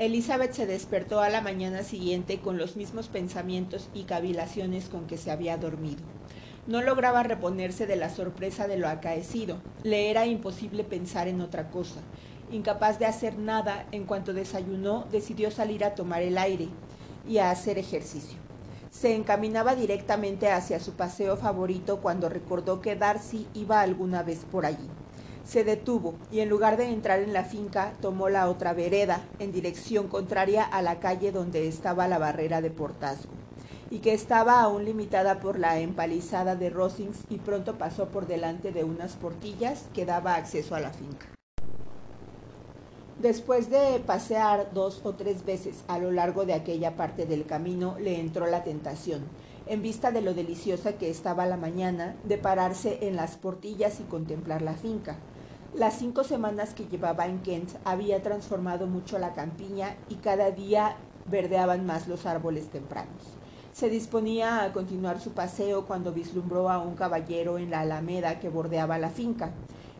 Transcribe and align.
Elizabeth 0.00 0.54
se 0.54 0.66
despertó 0.66 1.20
a 1.20 1.28
la 1.28 1.40
mañana 1.40 1.84
siguiente 1.84 2.40
con 2.40 2.58
los 2.58 2.74
mismos 2.74 3.06
pensamientos 3.06 3.88
y 3.94 4.02
cavilaciones 4.04 4.88
con 4.88 5.06
que 5.06 5.16
se 5.16 5.30
había 5.30 5.56
dormido. 5.56 6.02
No 6.66 6.82
lograba 6.82 7.22
reponerse 7.22 7.86
de 7.86 7.94
la 7.94 8.10
sorpresa 8.10 8.66
de 8.66 8.76
lo 8.76 8.88
acaecido. 8.88 9.58
Le 9.84 10.10
era 10.10 10.26
imposible 10.26 10.82
pensar 10.82 11.28
en 11.28 11.40
otra 11.40 11.70
cosa. 11.70 12.00
Incapaz 12.50 12.98
de 12.98 13.06
hacer 13.06 13.38
nada, 13.38 13.86
en 13.92 14.04
cuanto 14.04 14.32
desayunó, 14.32 15.06
decidió 15.12 15.52
salir 15.52 15.84
a 15.84 15.94
tomar 15.94 16.22
el 16.22 16.38
aire 16.38 16.68
y 17.28 17.38
a 17.38 17.52
hacer 17.52 17.78
ejercicio. 17.78 18.38
Se 18.90 19.14
encaminaba 19.14 19.76
directamente 19.76 20.50
hacia 20.50 20.80
su 20.80 20.94
paseo 20.94 21.36
favorito 21.36 22.00
cuando 22.00 22.28
recordó 22.28 22.80
que 22.80 22.96
Darcy 22.96 23.46
iba 23.54 23.80
alguna 23.80 24.24
vez 24.24 24.44
por 24.50 24.66
allí. 24.66 24.88
Se 25.44 25.62
detuvo 25.62 26.14
y 26.32 26.40
en 26.40 26.48
lugar 26.48 26.76
de 26.76 26.88
entrar 26.88 27.20
en 27.20 27.32
la 27.32 27.44
finca 27.44 27.92
tomó 28.00 28.28
la 28.28 28.48
otra 28.48 28.72
vereda 28.72 29.20
en 29.38 29.52
dirección 29.52 30.08
contraria 30.08 30.64
a 30.64 30.80
la 30.82 31.00
calle 31.00 31.32
donde 31.32 31.68
estaba 31.68 32.08
la 32.08 32.18
barrera 32.18 32.62
de 32.62 32.70
portazgo 32.70 33.30
y 33.90 33.98
que 33.98 34.14
estaba 34.14 34.60
aún 34.60 34.84
limitada 34.84 35.40
por 35.40 35.58
la 35.58 35.78
empalizada 35.78 36.56
de 36.56 36.70
Rosings 36.70 37.18
y 37.28 37.36
pronto 37.36 37.76
pasó 37.76 38.08
por 38.08 38.26
delante 38.26 38.72
de 38.72 38.84
unas 38.84 39.12
portillas 39.12 39.84
que 39.92 40.06
daba 40.06 40.34
acceso 40.34 40.74
a 40.74 40.80
la 40.80 40.90
finca. 40.90 41.28
Después 43.20 43.70
de 43.70 44.00
pasear 44.04 44.70
dos 44.74 45.00
o 45.04 45.14
tres 45.14 45.44
veces 45.44 45.84
a 45.86 45.98
lo 45.98 46.10
largo 46.10 46.44
de 46.44 46.54
aquella 46.54 46.96
parte 46.96 47.26
del 47.26 47.46
camino, 47.46 47.96
le 48.00 48.18
entró 48.18 48.46
la 48.46 48.64
tentación, 48.64 49.22
en 49.66 49.82
vista 49.82 50.10
de 50.10 50.20
lo 50.20 50.34
deliciosa 50.34 50.94
que 50.94 51.08
estaba 51.08 51.46
la 51.46 51.56
mañana, 51.56 52.16
de 52.24 52.36
pararse 52.36 52.98
en 53.02 53.16
las 53.16 53.36
portillas 53.36 54.00
y 54.00 54.02
contemplar 54.02 54.62
la 54.62 54.74
finca. 54.74 55.18
Las 55.76 55.98
cinco 55.98 56.22
semanas 56.22 56.72
que 56.72 56.86
llevaba 56.86 57.26
en 57.26 57.40
Kent 57.40 57.68
había 57.84 58.22
transformado 58.22 58.86
mucho 58.86 59.18
la 59.18 59.32
campiña 59.32 59.96
y 60.08 60.14
cada 60.14 60.52
día 60.52 60.94
verdeaban 61.26 61.84
más 61.84 62.06
los 62.06 62.26
árboles 62.26 62.68
tempranos. 62.68 63.24
Se 63.72 63.90
disponía 63.90 64.62
a 64.62 64.72
continuar 64.72 65.20
su 65.20 65.32
paseo 65.32 65.84
cuando 65.84 66.12
vislumbró 66.12 66.70
a 66.70 66.78
un 66.78 66.94
caballero 66.94 67.58
en 67.58 67.72
la 67.72 67.80
alameda 67.80 68.38
que 68.38 68.50
bordeaba 68.50 68.98
la 68.98 69.10
finca. 69.10 69.50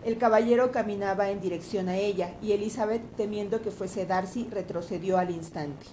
El 0.05 0.17
caballero 0.17 0.71
caminaba 0.71 1.31
en 1.31 1.41
dirección 1.41 1.89
a 1.89 1.97
ella 1.97 2.35
y 2.41 2.53
Elizabeth, 2.53 3.03
temiendo 3.17 3.61
que 3.61 3.73
fuese 3.73 4.07
Darcy, 4.07 4.47
retrocedió 4.49 5.19
al 5.19 5.33
instante. 5.33 5.87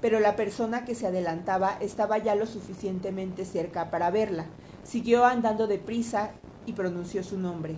Pero 0.00 0.18
la 0.18 0.34
persona 0.34 0.84
que 0.84 0.96
se 0.96 1.06
adelantaba 1.06 1.76
estaba 1.80 2.18
ya 2.18 2.34
lo 2.34 2.46
suficientemente 2.46 3.44
cerca 3.44 3.92
para 3.92 4.10
verla. 4.10 4.46
Siguió 4.82 5.24
andando 5.24 5.68
deprisa 5.68 6.32
y 6.66 6.72
pronunció 6.72 7.22
su 7.22 7.38
nombre. 7.38 7.76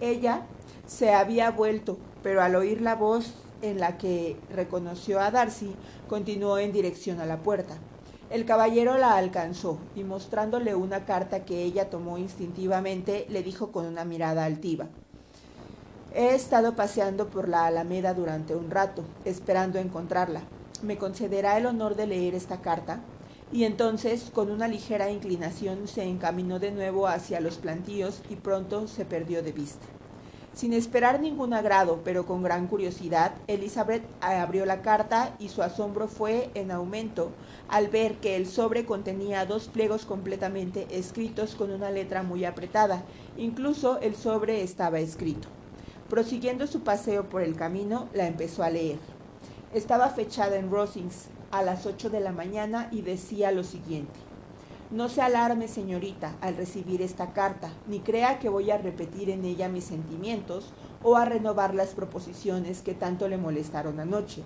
Ella 0.00 0.42
se 0.86 1.12
había 1.12 1.50
vuelto, 1.50 1.98
pero 2.22 2.42
al 2.42 2.56
oír 2.56 2.80
la 2.80 2.94
voz 2.94 3.34
en 3.62 3.78
la 3.78 3.98
que 3.98 4.36
reconoció 4.54 5.20
a 5.20 5.30
Darcy, 5.30 5.74
continuó 6.08 6.58
en 6.58 6.72
dirección 6.72 7.20
a 7.20 7.26
la 7.26 7.38
puerta. 7.38 7.74
El 8.30 8.44
caballero 8.44 8.96
la 8.96 9.16
alcanzó 9.16 9.78
y 9.96 10.04
mostrándole 10.04 10.74
una 10.74 11.04
carta 11.04 11.44
que 11.44 11.62
ella 11.62 11.90
tomó 11.90 12.16
instintivamente, 12.16 13.26
le 13.28 13.42
dijo 13.42 13.72
con 13.72 13.86
una 13.86 14.04
mirada 14.04 14.44
altiva. 14.44 14.86
He 16.14 16.34
estado 16.34 16.74
paseando 16.74 17.28
por 17.28 17.48
la 17.48 17.66
Alameda 17.66 18.14
durante 18.14 18.54
un 18.54 18.70
rato, 18.70 19.04
esperando 19.24 19.78
encontrarla. 19.78 20.42
¿Me 20.82 20.96
concederá 20.96 21.58
el 21.58 21.66
honor 21.66 21.94
de 21.94 22.06
leer 22.06 22.34
esta 22.34 22.60
carta? 22.60 23.00
Y 23.52 23.64
entonces, 23.64 24.30
con 24.32 24.50
una 24.50 24.68
ligera 24.68 25.10
inclinación, 25.10 25.88
se 25.88 26.04
encaminó 26.04 26.60
de 26.60 26.70
nuevo 26.70 27.08
hacia 27.08 27.40
los 27.40 27.56
plantíos 27.56 28.22
y 28.30 28.36
pronto 28.36 28.86
se 28.86 29.04
perdió 29.04 29.42
de 29.42 29.50
vista. 29.50 29.86
Sin 30.54 30.72
esperar 30.72 31.20
ningún 31.20 31.54
agrado, 31.54 32.00
pero 32.04 32.26
con 32.26 32.42
gran 32.42 32.68
curiosidad, 32.68 33.32
Elizabeth 33.48 34.02
abrió 34.20 34.66
la 34.66 34.82
carta 34.82 35.34
y 35.38 35.48
su 35.48 35.62
asombro 35.62 36.06
fue 36.06 36.50
en 36.54 36.70
aumento 36.70 37.30
al 37.68 37.88
ver 37.88 38.16
que 38.16 38.36
el 38.36 38.46
sobre 38.46 38.84
contenía 38.84 39.46
dos 39.46 39.68
pliegos 39.68 40.04
completamente 40.04 40.86
escritos 40.90 41.54
con 41.54 41.72
una 41.72 41.90
letra 41.90 42.22
muy 42.22 42.44
apretada. 42.44 43.02
Incluso 43.36 44.00
el 44.00 44.16
sobre 44.16 44.62
estaba 44.62 45.00
escrito. 45.00 45.48
Prosiguiendo 46.08 46.66
su 46.66 46.80
paseo 46.80 47.28
por 47.28 47.42
el 47.42 47.56
camino, 47.56 48.08
la 48.12 48.26
empezó 48.26 48.62
a 48.62 48.70
leer. 48.70 48.98
Estaba 49.72 50.08
fechada 50.10 50.56
en 50.56 50.70
Rosings 50.70 51.28
a 51.50 51.62
las 51.62 51.86
ocho 51.86 52.10
de 52.10 52.20
la 52.20 52.32
mañana 52.32 52.88
y 52.92 53.02
decía 53.02 53.52
lo 53.52 53.64
siguiente. 53.64 54.18
No 54.90 55.08
se 55.08 55.22
alarme, 55.22 55.68
señorita, 55.68 56.34
al 56.40 56.56
recibir 56.56 57.00
esta 57.00 57.32
carta, 57.32 57.70
ni 57.86 58.00
crea 58.00 58.40
que 58.40 58.48
voy 58.48 58.72
a 58.72 58.78
repetir 58.78 59.30
en 59.30 59.44
ella 59.44 59.68
mis 59.68 59.84
sentimientos 59.84 60.72
o 61.02 61.16
a 61.16 61.24
renovar 61.24 61.74
las 61.74 61.90
proposiciones 61.90 62.82
que 62.82 62.94
tanto 62.94 63.28
le 63.28 63.38
molestaron 63.38 64.00
anoche. 64.00 64.42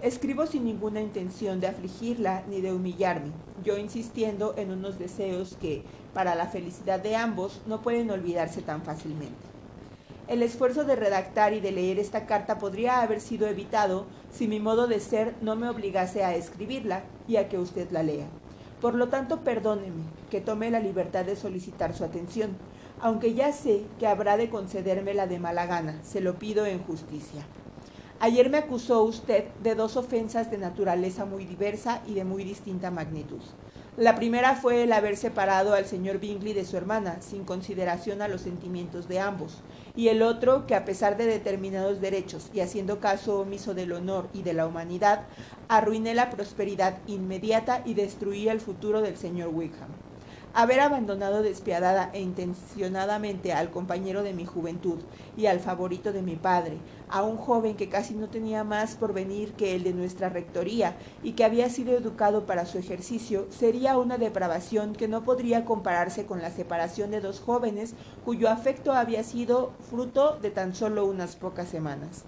Escribo 0.00 0.46
sin 0.46 0.64
ninguna 0.64 1.00
intención 1.00 1.60
de 1.60 1.66
afligirla 1.66 2.44
ni 2.48 2.60
de 2.60 2.72
humillarme, 2.72 3.32
yo 3.64 3.76
insistiendo 3.78 4.54
en 4.56 4.70
unos 4.70 4.98
deseos 4.98 5.56
que, 5.60 5.82
para 6.14 6.34
la 6.36 6.46
felicidad 6.46 7.00
de 7.00 7.16
ambos, 7.16 7.60
no 7.66 7.82
pueden 7.82 8.10
olvidarse 8.10 8.62
tan 8.62 8.82
fácilmente. 8.82 9.49
El 10.30 10.44
esfuerzo 10.44 10.84
de 10.84 10.94
redactar 10.94 11.54
y 11.54 11.60
de 11.60 11.72
leer 11.72 11.98
esta 11.98 12.24
carta 12.24 12.58
podría 12.58 13.02
haber 13.02 13.20
sido 13.20 13.48
evitado 13.48 14.06
si 14.30 14.46
mi 14.46 14.60
modo 14.60 14.86
de 14.86 15.00
ser 15.00 15.34
no 15.40 15.56
me 15.56 15.68
obligase 15.68 16.22
a 16.22 16.36
escribirla 16.36 17.02
y 17.26 17.34
a 17.34 17.48
que 17.48 17.58
usted 17.58 17.90
la 17.90 18.04
lea. 18.04 18.28
Por 18.80 18.94
lo 18.94 19.08
tanto, 19.08 19.40
perdóneme 19.40 20.04
que 20.30 20.40
tome 20.40 20.70
la 20.70 20.78
libertad 20.78 21.24
de 21.24 21.34
solicitar 21.34 21.96
su 21.96 22.04
atención, 22.04 22.52
aunque 23.00 23.34
ya 23.34 23.52
sé 23.52 23.82
que 23.98 24.06
habrá 24.06 24.36
de 24.36 24.50
concedérmela 24.50 25.26
de 25.26 25.40
mala 25.40 25.66
gana, 25.66 25.98
se 26.04 26.20
lo 26.20 26.38
pido 26.38 26.64
en 26.64 26.78
justicia. 26.78 27.44
Ayer 28.20 28.50
me 28.50 28.58
acusó 28.58 29.02
usted 29.02 29.48
de 29.64 29.74
dos 29.74 29.96
ofensas 29.96 30.48
de 30.48 30.58
naturaleza 30.58 31.24
muy 31.24 31.44
diversa 31.44 32.02
y 32.06 32.14
de 32.14 32.24
muy 32.24 32.44
distinta 32.44 32.92
magnitud. 32.92 33.40
La 34.00 34.14
primera 34.14 34.54
fue 34.54 34.84
el 34.84 34.94
haber 34.94 35.14
separado 35.18 35.74
al 35.74 35.84
señor 35.84 36.20
Bingley 36.20 36.54
de 36.54 36.64
su 36.64 36.78
hermana, 36.78 37.20
sin 37.20 37.44
consideración 37.44 38.22
a 38.22 38.28
los 38.28 38.40
sentimientos 38.40 39.08
de 39.08 39.20
ambos, 39.20 39.58
y 39.94 40.08
el 40.08 40.22
otro 40.22 40.66
que 40.66 40.74
a 40.74 40.86
pesar 40.86 41.18
de 41.18 41.26
determinados 41.26 42.00
derechos 42.00 42.48
y 42.54 42.60
haciendo 42.60 42.98
caso 42.98 43.40
omiso 43.40 43.74
del 43.74 43.92
honor 43.92 44.30
y 44.32 44.42
de 44.42 44.54
la 44.54 44.66
humanidad, 44.66 45.26
arruiné 45.68 46.14
la 46.14 46.30
prosperidad 46.30 46.96
inmediata 47.08 47.82
y 47.84 47.92
destruí 47.92 48.48
el 48.48 48.62
futuro 48.62 49.02
del 49.02 49.18
señor 49.18 49.48
Wickham. 49.48 49.90
Haber 50.52 50.80
abandonado 50.80 51.42
despiadada 51.42 52.10
e 52.12 52.20
intencionadamente 52.20 53.52
al 53.52 53.70
compañero 53.70 54.24
de 54.24 54.34
mi 54.34 54.44
juventud 54.44 54.98
y 55.36 55.46
al 55.46 55.60
favorito 55.60 56.12
de 56.12 56.22
mi 56.22 56.34
padre, 56.34 56.78
a 57.08 57.22
un 57.22 57.36
joven 57.36 57.76
que 57.76 57.88
casi 57.88 58.14
no 58.14 58.28
tenía 58.28 58.64
más 58.64 58.96
por 58.96 59.12
venir 59.12 59.52
que 59.52 59.76
el 59.76 59.84
de 59.84 59.92
nuestra 59.92 60.28
rectoría 60.28 60.96
y 61.22 61.32
que 61.32 61.44
había 61.44 61.68
sido 61.68 61.96
educado 61.96 62.46
para 62.46 62.66
su 62.66 62.78
ejercicio, 62.78 63.46
sería 63.50 63.96
una 63.96 64.18
depravación 64.18 64.92
que 64.94 65.06
no 65.06 65.22
podría 65.22 65.64
compararse 65.64 66.26
con 66.26 66.42
la 66.42 66.50
separación 66.50 67.12
de 67.12 67.20
dos 67.20 67.38
jóvenes 67.38 67.94
cuyo 68.24 68.48
afecto 68.48 68.92
había 68.92 69.22
sido 69.22 69.70
fruto 69.88 70.36
de 70.42 70.50
tan 70.50 70.74
solo 70.74 71.06
unas 71.06 71.36
pocas 71.36 71.68
semanas. 71.68 72.24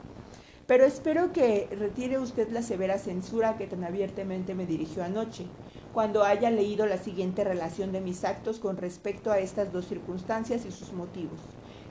Pero 0.68 0.84
espero 0.84 1.32
que 1.32 1.68
retire 1.76 2.20
usted 2.20 2.48
la 2.50 2.62
severa 2.62 2.98
censura 2.98 3.56
que 3.56 3.66
tan 3.66 3.82
abiertamente 3.82 4.54
me 4.54 4.64
dirigió 4.64 5.02
anoche 5.02 5.46
cuando 5.92 6.24
haya 6.24 6.50
leído 6.50 6.86
la 6.86 6.96
siguiente 6.96 7.44
relación 7.44 7.92
de 7.92 8.00
mis 8.00 8.24
actos 8.24 8.58
con 8.58 8.78
respecto 8.78 9.30
a 9.30 9.38
estas 9.38 9.72
dos 9.72 9.86
circunstancias 9.86 10.64
y 10.64 10.72
sus 10.72 10.92
motivos. 10.94 11.38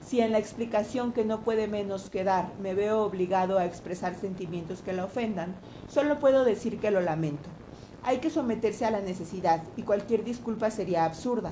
Si 0.04 0.22
en 0.22 0.32
la 0.32 0.40
explicación 0.40 1.12
que 1.14 1.24
no 1.24 1.42
puede 1.42 1.68
menos 1.68 2.10
quedar 2.10 2.52
me 2.60 2.74
veo 2.74 3.04
obligado 3.04 3.60
a 3.60 3.66
expresar 3.66 4.16
sentimientos 4.16 4.82
que 4.82 4.94
la 4.94 5.06
ofendan, 5.06 5.54
solo 5.88 6.20
puedo 6.20 6.44
decir 6.44 6.80
que 6.80 6.90
lo 6.90 7.02
lamento. 7.02 7.48
Hay 8.04 8.18
que 8.18 8.32
someterse 8.32 8.86
a 8.86 8.92
la 8.92 9.02
necesidad 9.02 9.62
y 9.78 9.84
cualquier 9.84 10.24
disculpa 10.24 10.72
sería 10.72 11.06
absurda. 11.06 11.52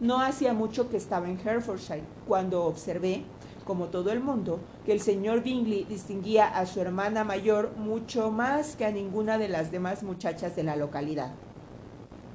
No 0.00 0.22
hacía 0.22 0.54
mucho 0.54 0.88
que 0.88 0.96
estaba 0.96 1.28
en 1.28 1.38
Herefordshire 1.38 2.02
cuando 2.26 2.64
observé, 2.64 3.24
como 3.66 3.88
todo 3.88 4.10
el 4.10 4.20
mundo, 4.20 4.60
que 4.86 4.92
el 4.92 5.00
señor 5.02 5.42
Bingley 5.42 5.84
distinguía 5.84 6.48
a 6.48 6.64
su 6.64 6.80
hermana 6.80 7.22
mayor 7.22 7.76
mucho 7.76 8.30
más 8.30 8.76
que 8.76 8.86
a 8.86 8.90
ninguna 8.90 9.36
de 9.36 9.50
las 9.50 9.70
demás 9.70 10.02
muchachas 10.02 10.56
de 10.56 10.62
la 10.62 10.76
localidad 10.76 11.32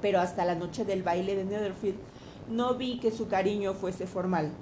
pero 0.00 0.20
hasta 0.20 0.44
la 0.44 0.54
noche 0.54 0.84
del 0.84 1.02
baile 1.02 1.36
de 1.36 1.44
Netherfield 1.44 1.98
no 2.50 2.74
vi 2.74 2.98
que 2.98 3.10
su 3.10 3.28
cariño 3.28 3.74
fuese 3.74 4.06
formal. 4.06 4.52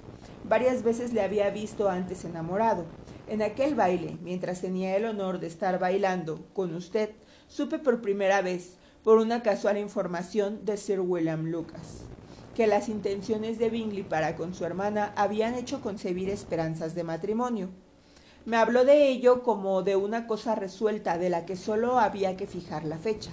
Varias 0.44 0.82
veces 0.82 1.12
le 1.12 1.22
había 1.22 1.50
visto 1.50 1.88
antes 1.88 2.24
enamorado. 2.24 2.84
En 3.28 3.42
aquel 3.42 3.74
baile, 3.74 4.16
mientras 4.22 4.60
tenía 4.60 4.96
el 4.96 5.04
honor 5.04 5.40
de 5.40 5.48
estar 5.48 5.78
bailando 5.78 6.46
con 6.52 6.74
usted, 6.74 7.10
supe 7.48 7.78
por 7.78 8.00
primera 8.00 8.42
vez, 8.42 8.76
por 9.02 9.18
una 9.18 9.42
casual 9.42 9.78
información 9.78 10.64
de 10.64 10.76
Sir 10.76 11.00
William 11.00 11.46
Lucas, 11.46 12.02
que 12.54 12.66
las 12.66 12.88
intenciones 12.88 13.58
de 13.58 13.70
Bingley 13.70 14.02
para 14.02 14.36
con 14.36 14.54
su 14.54 14.64
hermana 14.64 15.12
habían 15.16 15.54
hecho 15.54 15.80
concebir 15.80 16.28
esperanzas 16.28 16.94
de 16.94 17.04
matrimonio. 17.04 17.68
Me 18.44 18.56
habló 18.56 18.84
de 18.84 19.08
ello 19.08 19.42
como 19.42 19.82
de 19.82 19.96
una 19.96 20.26
cosa 20.26 20.54
resuelta 20.54 21.18
de 21.18 21.30
la 21.30 21.44
que 21.46 21.56
sólo 21.56 21.98
había 21.98 22.36
que 22.36 22.46
fijar 22.46 22.84
la 22.84 22.98
fecha. 22.98 23.30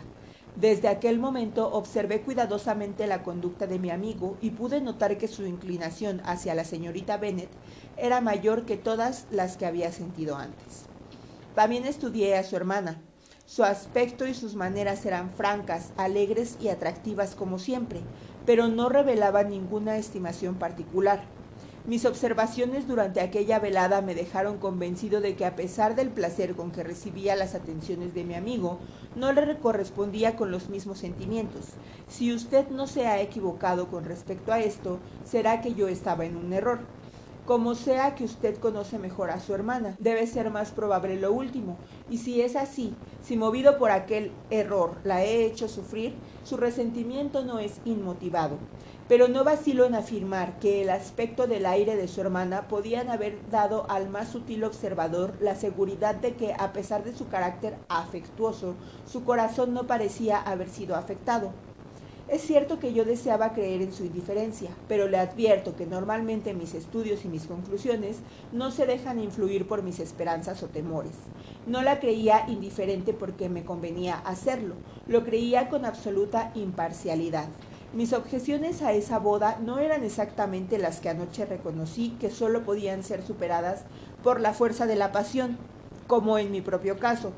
Desde 0.55 0.87
aquel 0.87 1.17
momento 1.17 1.71
observé 1.73 2.21
cuidadosamente 2.21 3.07
la 3.07 3.23
conducta 3.23 3.65
de 3.65 3.79
mi 3.79 3.89
amigo 3.89 4.37
y 4.39 4.51
pude 4.51 4.81
notar 4.81 5.17
que 5.17 5.27
su 5.27 5.45
inclinación 5.47 6.21
hacia 6.25 6.53
la 6.53 6.63
señorita 6.63 7.17
Bennet 7.17 7.49
era 7.97 8.21
mayor 8.21 8.65
que 8.65 8.77
todas 8.77 9.25
las 9.31 9.57
que 9.57 9.65
había 9.65 9.91
sentido 9.91 10.35
antes. 10.35 10.85
También 11.55 11.85
estudié 11.85 12.35
a 12.37 12.43
su 12.43 12.55
hermana. 12.55 13.01
Su 13.47 13.63
aspecto 13.63 14.27
y 14.27 14.33
sus 14.33 14.55
maneras 14.55 15.05
eran 15.05 15.31
francas, 15.31 15.91
alegres 15.97 16.57
y 16.61 16.69
atractivas 16.69 17.35
como 17.35 17.57
siempre, 17.57 18.01
pero 18.45 18.67
no 18.67 18.89
revelaba 18.89 19.43
ninguna 19.43 19.97
estimación 19.97 20.55
particular. 20.55 21.23
Mis 21.85 22.05
observaciones 22.05 22.87
durante 22.87 23.19
aquella 23.19 23.59
velada 23.59 24.01
me 24.01 24.15
dejaron 24.15 24.57
convencido 24.57 25.19
de 25.19 25.35
que 25.35 25.45
a 25.45 25.57
pesar 25.57 25.95
del 25.95 26.07
placer 26.07 26.55
con 26.55 26.71
que 26.71 26.81
recibía 26.81 27.35
las 27.35 27.55
atenciones 27.55 28.13
de 28.13 28.23
mi 28.23 28.35
amigo, 28.35 28.79
no 29.17 29.33
le 29.33 29.57
correspondía 29.57 30.37
con 30.37 30.49
los 30.49 30.69
mismos 30.69 30.99
sentimientos. 30.99 31.71
Si 32.07 32.33
usted 32.33 32.69
no 32.69 32.87
se 32.87 33.07
ha 33.07 33.21
equivocado 33.21 33.89
con 33.89 34.05
respecto 34.05 34.53
a 34.53 34.61
esto, 34.61 34.99
será 35.25 35.59
que 35.59 35.73
yo 35.73 35.89
estaba 35.89 36.23
en 36.23 36.37
un 36.37 36.53
error. 36.53 36.79
Como 37.45 37.75
sea 37.75 38.15
que 38.15 38.23
usted 38.23 38.57
conoce 38.59 38.97
mejor 38.97 39.29
a 39.29 39.41
su 39.41 39.53
hermana, 39.53 39.97
debe 39.99 40.25
ser 40.25 40.49
más 40.51 40.71
probable 40.71 41.19
lo 41.19 41.33
último. 41.33 41.77
Y 42.09 42.19
si 42.19 42.41
es 42.41 42.55
así, 42.55 42.95
si 43.21 43.35
movido 43.35 43.77
por 43.77 43.91
aquel 43.91 44.31
error 44.49 44.95
la 45.03 45.25
he 45.25 45.43
hecho 45.43 45.67
sufrir, 45.67 46.15
su 46.45 46.55
resentimiento 46.55 47.43
no 47.43 47.59
es 47.59 47.81
inmotivado 47.83 48.57
pero 49.07 49.27
no 49.27 49.43
vacilo 49.43 49.85
en 49.85 49.95
afirmar 49.95 50.59
que 50.59 50.81
el 50.81 50.89
aspecto 50.89 51.47
del 51.47 51.65
aire 51.65 51.95
de 51.95 52.07
su 52.07 52.21
hermana 52.21 52.67
podían 52.67 53.09
haber 53.09 53.37
dado 53.49 53.89
al 53.89 54.09
más 54.09 54.29
sutil 54.29 54.63
observador 54.63 55.33
la 55.41 55.55
seguridad 55.55 56.15
de 56.15 56.35
que, 56.35 56.53
a 56.53 56.73
pesar 56.73 57.03
de 57.03 57.15
su 57.15 57.27
carácter 57.27 57.75
afectuoso, 57.89 58.75
su 59.05 59.23
corazón 59.23 59.73
no 59.73 59.87
parecía 59.87 60.41
haber 60.41 60.69
sido 60.69 60.95
afectado. 60.95 61.51
Es 62.29 62.41
cierto 62.41 62.79
que 62.79 62.93
yo 62.93 63.03
deseaba 63.03 63.51
creer 63.53 63.81
en 63.81 63.91
su 63.91 64.05
indiferencia, 64.05 64.69
pero 64.87 65.09
le 65.09 65.17
advierto 65.17 65.75
que 65.75 65.85
normalmente 65.85 66.53
mis 66.53 66.73
estudios 66.73 67.25
y 67.25 67.27
mis 67.27 67.45
conclusiones 67.45 68.19
no 68.53 68.71
se 68.71 68.85
dejan 68.85 69.19
influir 69.19 69.67
por 69.67 69.83
mis 69.83 69.99
esperanzas 69.99 70.63
o 70.63 70.67
temores. 70.67 71.11
No 71.67 71.81
la 71.81 71.99
creía 71.99 72.45
indiferente 72.47 73.13
porque 73.13 73.49
me 73.49 73.65
convenía 73.65 74.15
hacerlo, 74.15 74.75
lo 75.05 75.25
creía 75.25 75.67
con 75.67 75.83
absoluta 75.83 76.51
imparcialidad. 76.55 77.49
Mis 77.93 78.11
objeciones 78.11 78.81
a 78.81 78.91
esa 78.93 79.19
boda 79.19 79.59
no 79.61 79.77
eran 79.77 80.03
exactamente 80.03 80.79
las 80.79 80.99
que 80.99 81.09
anoche 81.09 81.45
reconocí 81.45 82.17
que 82.19 82.31
solo 82.31 82.63
podían 82.63 83.03
ser 83.03 83.21
superadas 83.23 83.83
por 84.23 84.41
la 84.41 84.53
fuerza 84.53 84.87
de 84.87 84.95
la 84.95 85.11
pasión, 85.11 85.59
como 86.07 86.39
en 86.39 86.51
mi 86.51 86.61
propio 86.61 86.97
caso. 86.97 87.33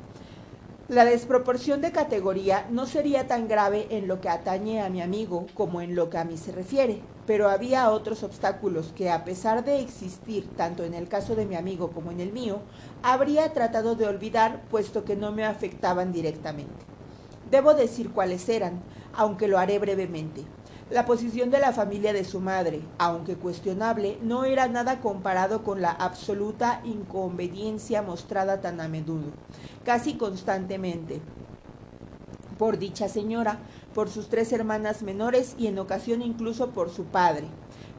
La 0.87 1.03
desproporción 1.03 1.81
de 1.81 1.91
categoría 1.91 2.67
no 2.69 2.85
sería 2.85 3.27
tan 3.27 3.49
grave 3.49 3.87
en 3.89 4.07
lo 4.07 4.21
que 4.21 4.29
atañe 4.29 4.81
a 4.81 4.89
mi 4.89 5.01
amigo 5.01 5.45
como 5.55 5.81
en 5.81 5.93
lo 5.93 6.09
que 6.09 6.19
a 6.19 6.23
mí 6.23 6.37
se 6.37 6.53
refiere, 6.53 7.01
pero 7.27 7.49
había 7.49 7.89
otros 7.89 8.23
obstáculos 8.23 8.93
que, 8.95 9.09
a 9.09 9.25
pesar 9.25 9.65
de 9.65 9.81
existir 9.81 10.47
tanto 10.55 10.85
en 10.85 10.93
el 10.93 11.09
caso 11.09 11.35
de 11.35 11.45
mi 11.45 11.57
amigo 11.57 11.89
como 11.89 12.11
en 12.11 12.21
el 12.21 12.31
mío, 12.31 12.61
habría 13.03 13.51
tratado 13.51 13.95
de 13.95 14.07
olvidar 14.07 14.61
puesto 14.69 15.03
que 15.03 15.17
no 15.17 15.33
me 15.33 15.43
afectaban 15.43 16.13
directamente. 16.13 16.85
Debo 17.51 17.73
decir 17.73 18.11
cuáles 18.11 18.47
eran, 18.47 18.81
aunque 19.17 19.47
lo 19.47 19.57
haré 19.57 19.79
brevemente. 19.79 20.43
La 20.91 21.05
posición 21.05 21.49
de 21.49 21.59
la 21.59 21.73
familia 21.73 22.13
de 22.13 22.23
su 22.23 22.39
madre, 22.39 22.81
aunque 22.99 23.35
cuestionable, 23.35 24.19
no 24.21 24.45
era 24.45 24.67
nada 24.67 25.01
comparado 25.01 25.63
con 25.63 25.81
la 25.81 25.89
absoluta 25.89 26.81
inconveniencia 26.83 28.03
mostrada 28.03 28.61
tan 28.61 28.79
a 28.79 28.87
menudo, 28.87 29.31
casi 29.83 30.13
constantemente, 30.13 31.21
por 32.59 32.77
dicha 32.77 33.09
señora, 33.09 33.57
por 33.95 34.09
sus 34.09 34.29
tres 34.29 34.53
hermanas 34.53 35.01
menores 35.01 35.55
y 35.57 35.67
en 35.67 35.79
ocasión 35.79 36.21
incluso 36.21 36.69
por 36.69 36.91
su 36.91 37.05
padre. 37.05 37.47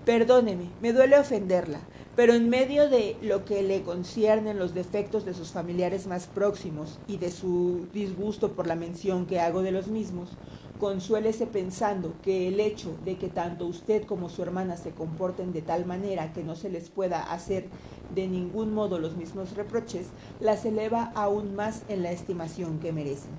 Perdóneme, 0.05 0.71
me 0.81 0.93
duele 0.93 1.19
ofenderla, 1.19 1.81
pero 2.17 2.35
en 2.35 2.49
medio 2.49 2.89
de 2.89 3.17
lo 3.23 3.45
que 3.45 3.63
le 3.63 3.83
conciernen 3.83 4.59
los 4.59 4.75
defectos 4.75 5.25
de 5.25 5.35
sus 5.35 5.51
familiares 5.51 6.07
más 6.07 6.27
próximos 6.27 6.99
y 7.07 7.19
de 7.19 7.31
su 7.31 7.87
disgusto 7.93 8.53
por 8.53 8.67
la 8.67 8.75
mención 8.75 9.27
que 9.27 9.39
hago 9.39 9.63
de 9.63 9.71
los 9.71 9.87
mismos, 9.89 10.31
Consuélese 10.79 11.47
pensando 11.47 12.13
que 12.23 12.49
el 12.49 12.61
hecho 12.61 12.95
de 13.03 13.17
que 13.17 13.29
tanto 13.29 13.67
usted 13.67 14.05
como 14.05 14.29
su 14.29 14.43
hermana 14.43 14.77
se 14.77 14.91
comporten 14.91 15.55
de 15.55 15.63
tal 15.63 15.87
manera 15.87 16.35
que 16.35 16.45
no 16.45 16.55
se 16.55 16.69
les 16.69 16.91
pueda 16.91 17.23
hacer 17.33 17.69
de 18.15 18.29
ningún 18.29 18.75
modo 18.75 18.99
los 18.99 19.17
mismos 19.17 19.57
reproches, 19.57 20.09
las 20.39 20.67
eleva 20.67 21.13
aún 21.15 21.57
más 21.57 21.83
en 21.89 22.03
la 22.03 22.13
estimación 22.13 22.79
que 22.79 22.93
merecen. 22.93 23.31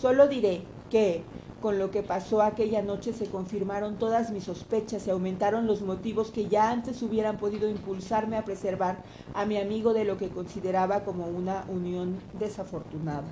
Solo 0.00 0.28
diré 0.28 0.62
que, 0.88 1.24
con 1.62 1.78
lo 1.78 1.90
que 1.92 2.02
pasó 2.02 2.42
aquella 2.42 2.82
noche, 2.82 3.12
se 3.12 3.26
confirmaron 3.26 3.96
todas 3.96 4.30
mis 4.32 4.44
sospechas 4.44 5.06
y 5.06 5.10
aumentaron 5.10 5.66
los 5.66 5.80
motivos 5.80 6.32
que 6.32 6.48
ya 6.48 6.70
antes 6.70 7.00
hubieran 7.02 7.38
podido 7.38 7.70
impulsarme 7.70 8.36
a 8.36 8.44
preservar 8.44 8.98
a 9.32 9.46
mi 9.46 9.56
amigo 9.56 9.94
de 9.94 10.04
lo 10.04 10.18
que 10.18 10.28
consideraba 10.28 11.04
como 11.04 11.26
una 11.26 11.64
unión 11.68 12.18
desafortunada. 12.38 13.22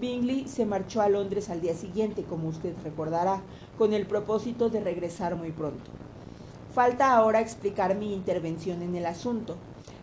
Bingley 0.00 0.48
se 0.48 0.64
marchó 0.64 1.02
a 1.02 1.08
Londres 1.08 1.50
al 1.50 1.60
día 1.60 1.74
siguiente, 1.74 2.22
como 2.22 2.48
usted 2.48 2.74
recordará, 2.82 3.42
con 3.76 3.92
el 3.92 4.06
propósito 4.06 4.70
de 4.70 4.80
regresar 4.80 5.36
muy 5.36 5.52
pronto. 5.52 5.90
Falta 6.74 7.12
ahora 7.12 7.40
explicar 7.40 7.96
mi 7.96 8.14
intervención 8.14 8.80
en 8.82 8.94
el 8.94 9.04
asunto. 9.04 9.56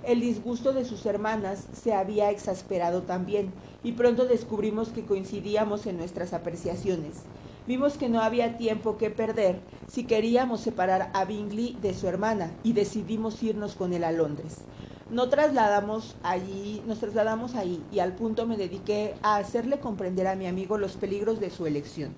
El 0.03 0.21
disgusto 0.21 0.71
de 0.71 0.85
sus 0.85 1.05
hermanas 1.07 1.65
se 1.73 1.93
había 1.93 2.29
exasperado 2.29 3.01
también, 3.01 3.51
y 3.83 3.93
pronto 3.93 4.25
descubrimos 4.25 4.89
que 4.89 5.05
coincidíamos 5.05 5.87
en 5.87 5.97
nuestras 5.97 6.33
apreciaciones. 6.33 7.23
Vimos 7.67 7.97
que 7.97 8.09
no 8.09 8.21
había 8.21 8.57
tiempo 8.57 8.97
que 8.97 9.09
perder 9.09 9.59
si 9.87 10.05
queríamos 10.05 10.61
separar 10.61 11.09
a 11.13 11.25
Bingley 11.25 11.77
de 11.81 11.93
su 11.93 12.07
hermana, 12.07 12.51
y 12.63 12.73
decidimos 12.73 13.41
irnos 13.43 13.75
con 13.75 13.93
él 13.93 14.03
a 14.03 14.11
Londres 14.11 14.61
no 15.09 15.29
trasladamos 15.29 16.15
allí, 16.23 16.81
nos 16.87 16.99
trasladamos 16.99 17.53
ahí 17.55 17.83
y 17.91 17.99
al 17.99 18.13
punto 18.13 18.47
me 18.47 18.57
dediqué 18.57 19.13
a 19.21 19.37
hacerle 19.37 19.79
comprender 19.79 20.25
a 20.25 20.35
mi 20.35 20.47
amigo 20.47 20.77
los 20.77 20.93
peligros 20.93 21.39
de 21.39 21.51
su 21.51 21.67
elección. 21.67 22.13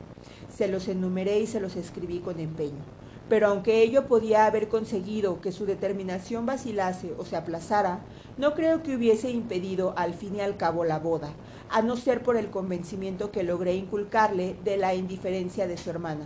Se 0.50 0.70
los 0.70 0.88
enumeré 0.88 1.40
y 1.40 1.48
se 1.48 1.60
los 1.60 1.76
escribí 1.76 2.20
con 2.20 2.40
empeño. 2.40 2.80
Pero 3.28 3.48
aunque 3.48 3.84
ello 3.84 4.08
podía 4.08 4.46
haber 4.46 4.70
conseguido 4.70 5.42
que 5.42 5.52
su 5.52 5.66
determinación 5.66 6.46
vacilase 6.46 7.14
o 7.18 7.26
se 7.26 7.36
aplazara, 7.36 8.00
no 8.38 8.54
creo 8.54 8.84
que 8.84 8.96
hubiese 8.96 9.32
impedido 9.32 9.94
al 9.98 10.14
fin 10.14 10.38
y 10.38 10.40
al 10.40 10.56
cabo 10.56 10.86
la 10.86 10.98
boda, 10.98 11.34
a 11.70 11.82
no 11.82 11.98
ser 11.98 12.24
por 12.24 12.38
el 12.38 12.50
convencimiento 12.50 13.32
que 13.32 13.44
logré 13.44 13.76
inculcarle 13.76 14.56
de 14.64 14.78
la 14.78 14.96
indiferencia 14.96 15.68
de 15.68 15.78
su 15.78 15.90
hermana. 15.90 16.26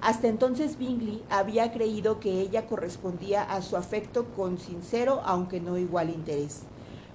Hasta 0.00 0.28
entonces 0.28 0.78
Bingley 0.78 1.22
había 1.30 1.72
creído 1.72 2.20
que 2.20 2.40
ella 2.40 2.66
correspondía 2.66 3.42
a 3.42 3.62
su 3.62 3.76
afecto 3.76 4.26
con 4.36 4.58
sincero, 4.58 5.22
aunque 5.24 5.60
no 5.60 5.78
igual 5.78 6.10
interés. 6.10 6.62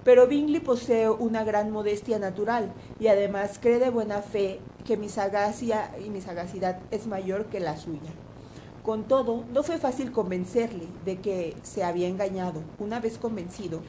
Pero 0.04 0.26
Bingley 0.26 0.60
posee 0.60 1.08
una 1.08 1.44
gran 1.44 1.70
modestia 1.70 2.18
natural 2.18 2.72
y 2.98 3.06
además 3.06 3.58
cree 3.60 3.78
de 3.78 3.90
buena 3.90 4.20
fe 4.20 4.58
que 4.84 4.96
mi 4.96 5.08
sagacia 5.08 5.92
y 6.04 6.10
mi 6.10 6.20
sagacidad 6.20 6.80
es 6.90 7.06
mayor 7.06 7.46
que 7.46 7.60
la 7.60 7.76
suya. 7.76 8.10
Con 8.82 9.04
todo, 9.04 9.44
no 9.52 9.62
fue 9.62 9.78
fácil 9.78 10.10
convencerle 10.10 10.88
de 11.04 11.20
que 11.20 11.54
se 11.62 11.84
había 11.84 12.08
engañado. 12.08 12.62
Una 12.80 12.98
vez 12.98 13.16
convencido, 13.16 13.80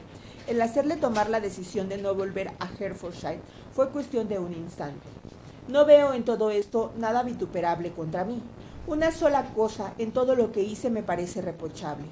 el 0.46 0.60
hacerle 0.60 0.96
tomar 0.96 1.30
la 1.30 1.40
decisión 1.40 1.88
de 1.88 1.96
no 1.96 2.14
volver 2.14 2.48
a 2.60 2.68
Herefordshire 2.78 3.40
fue 3.72 3.90
cuestión 3.90 4.28
de 4.28 4.38
un 4.38 4.52
instante. 4.52 5.06
No 5.68 5.86
veo 5.86 6.12
en 6.12 6.24
todo 6.24 6.50
esto 6.50 6.92
nada 6.98 7.22
vituperable 7.22 7.92
contra 7.92 8.24
mí. 8.24 8.42
Una 8.86 9.10
sola 9.10 9.46
cosa 9.54 9.94
en 9.96 10.12
todo 10.12 10.36
lo 10.36 10.52
que 10.52 10.62
hice 10.62 10.90
me 10.90 11.02
parece 11.02 11.40
reprochable. 11.40 12.04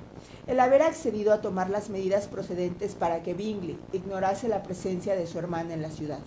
El 0.46 0.58
haber 0.60 0.80
accedido 0.80 1.34
a 1.34 1.42
tomar 1.42 1.68
las 1.68 1.90
medidas 1.90 2.26
procedentes 2.26 2.94
para 2.94 3.22
que 3.22 3.34
Bingley 3.34 3.78
ignorase 3.92 4.48
la 4.48 4.62
presencia 4.62 5.14
de 5.14 5.26
su 5.26 5.38
hermana 5.38 5.74
en 5.74 5.82
la 5.82 5.90
ciudad. 5.90 6.20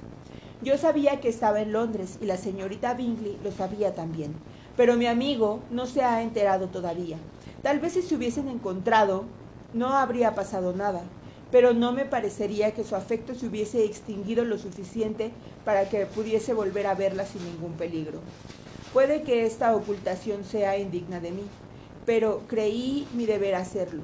Yo 0.61 0.77
sabía 0.77 1.19
que 1.19 1.29
estaba 1.29 1.61
en 1.61 1.73
Londres 1.73 2.19
y 2.21 2.25
la 2.25 2.37
señorita 2.37 2.93
Bingley 2.93 3.39
lo 3.43 3.51
sabía 3.51 3.95
también, 3.95 4.35
pero 4.77 4.95
mi 4.95 5.07
amigo 5.07 5.61
no 5.71 5.87
se 5.87 6.03
ha 6.03 6.21
enterado 6.21 6.67
todavía. 6.67 7.17
Tal 7.63 7.79
vez 7.79 7.93
si 7.93 8.03
se 8.03 8.15
hubiesen 8.15 8.47
encontrado 8.47 9.23
no 9.73 9.93
habría 9.93 10.35
pasado 10.35 10.73
nada, 10.73 11.01
pero 11.51 11.73
no 11.73 11.91
me 11.91 12.05
parecería 12.05 12.73
que 12.73 12.83
su 12.83 12.95
afecto 12.95 13.35
se 13.35 13.47
hubiese 13.47 13.85
extinguido 13.85 14.43
lo 14.45 14.57
suficiente 14.57 15.31
para 15.63 15.89
que 15.89 16.05
pudiese 16.05 16.53
volver 16.53 16.87
a 16.87 16.95
verla 16.95 17.25
sin 17.25 17.43
ningún 17.45 17.73
peligro. 17.73 18.19
Puede 18.93 19.23
que 19.23 19.45
esta 19.45 19.75
ocultación 19.75 20.43
sea 20.43 20.77
indigna 20.77 21.19
de 21.19 21.31
mí, 21.31 21.43
pero 22.05 22.43
creí 22.47 23.07
mi 23.13 23.25
deber 23.25 23.55
hacerlo. 23.55 24.03